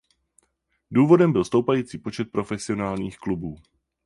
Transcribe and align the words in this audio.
Důvodem 0.91 1.33
byl 1.33 1.43
stoupající 1.43 1.97
počet 1.97 2.31
profesionálních 2.31 3.17
klubů. 3.17 3.55